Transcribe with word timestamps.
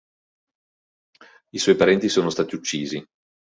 I 1.51 1.59
suoi 1.59 1.75
parenti 1.75 2.09
sono 2.09 2.31
stati 2.31 2.55
uccisi. 2.55 3.05